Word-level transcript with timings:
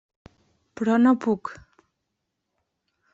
Però 0.79 0.95
no 1.01 1.13
puc. 1.27 1.51